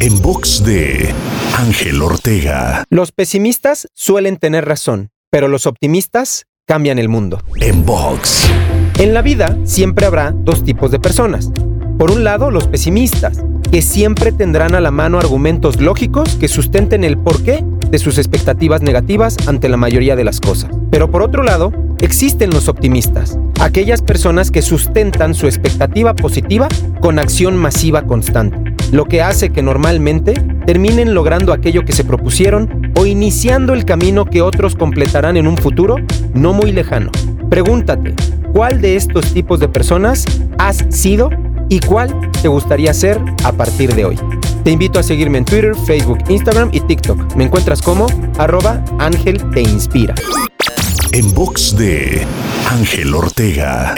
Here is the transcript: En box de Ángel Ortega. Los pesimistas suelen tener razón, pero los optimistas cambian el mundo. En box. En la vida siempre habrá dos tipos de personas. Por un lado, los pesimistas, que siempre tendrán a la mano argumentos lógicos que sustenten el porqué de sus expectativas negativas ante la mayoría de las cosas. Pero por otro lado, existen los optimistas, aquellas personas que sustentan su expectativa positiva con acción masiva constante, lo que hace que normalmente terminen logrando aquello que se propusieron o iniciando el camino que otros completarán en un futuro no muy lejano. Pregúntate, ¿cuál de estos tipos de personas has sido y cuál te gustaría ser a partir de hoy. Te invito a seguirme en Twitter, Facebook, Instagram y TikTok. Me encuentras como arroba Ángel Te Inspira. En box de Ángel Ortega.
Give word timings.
En 0.00 0.20
box 0.20 0.64
de 0.64 1.12
Ángel 1.56 2.02
Ortega. 2.02 2.84
Los 2.90 3.12
pesimistas 3.12 3.88
suelen 3.94 4.36
tener 4.36 4.64
razón, 4.64 5.10
pero 5.30 5.48
los 5.48 5.66
optimistas 5.66 6.46
cambian 6.66 6.98
el 6.98 7.08
mundo. 7.08 7.42
En 7.60 7.84
box. 7.84 8.48
En 8.98 9.14
la 9.14 9.22
vida 9.22 9.56
siempre 9.64 10.06
habrá 10.06 10.32
dos 10.32 10.64
tipos 10.64 10.90
de 10.90 10.98
personas. 10.98 11.50
Por 11.98 12.10
un 12.10 12.24
lado, 12.24 12.50
los 12.50 12.66
pesimistas, 12.66 13.44
que 13.70 13.80
siempre 13.80 14.32
tendrán 14.32 14.74
a 14.74 14.80
la 14.80 14.90
mano 14.90 15.18
argumentos 15.18 15.80
lógicos 15.80 16.34
que 16.36 16.48
sustenten 16.48 17.04
el 17.04 17.16
porqué 17.16 17.64
de 17.90 17.98
sus 17.98 18.18
expectativas 18.18 18.82
negativas 18.82 19.36
ante 19.46 19.68
la 19.68 19.76
mayoría 19.76 20.16
de 20.16 20.24
las 20.24 20.40
cosas. 20.40 20.70
Pero 20.90 21.10
por 21.10 21.22
otro 21.22 21.42
lado, 21.42 21.72
existen 22.00 22.50
los 22.50 22.68
optimistas, 22.68 23.38
aquellas 23.60 24.02
personas 24.02 24.50
que 24.50 24.60
sustentan 24.60 25.34
su 25.34 25.46
expectativa 25.46 26.14
positiva 26.14 26.68
con 27.00 27.18
acción 27.18 27.56
masiva 27.56 28.02
constante, 28.02 28.61
lo 28.92 29.06
que 29.06 29.22
hace 29.22 29.50
que 29.50 29.62
normalmente 29.62 30.34
terminen 30.64 31.14
logrando 31.14 31.52
aquello 31.52 31.84
que 31.84 31.92
se 31.92 32.04
propusieron 32.04 32.92
o 32.94 33.06
iniciando 33.06 33.74
el 33.74 33.84
camino 33.84 34.24
que 34.26 34.42
otros 34.42 34.76
completarán 34.76 35.36
en 35.36 35.48
un 35.48 35.56
futuro 35.56 35.96
no 36.34 36.52
muy 36.52 36.70
lejano. 36.70 37.10
Pregúntate, 37.50 38.14
¿cuál 38.52 38.80
de 38.80 38.94
estos 38.94 39.32
tipos 39.32 39.58
de 39.58 39.68
personas 39.68 40.24
has 40.58 40.86
sido 40.90 41.30
y 41.68 41.80
cuál 41.80 42.30
te 42.42 42.48
gustaría 42.48 42.92
ser 42.92 43.18
a 43.44 43.52
partir 43.52 43.94
de 43.94 44.04
hoy. 44.04 44.18
Te 44.62 44.70
invito 44.70 44.98
a 44.98 45.02
seguirme 45.02 45.38
en 45.38 45.46
Twitter, 45.46 45.74
Facebook, 45.86 46.18
Instagram 46.28 46.68
y 46.70 46.80
TikTok. 46.80 47.34
Me 47.34 47.44
encuentras 47.44 47.80
como 47.80 48.06
arroba 48.36 48.84
Ángel 48.98 49.50
Te 49.52 49.62
Inspira. 49.62 50.14
En 51.12 51.32
box 51.32 51.76
de 51.76 52.26
Ángel 52.70 53.14
Ortega. 53.14 53.94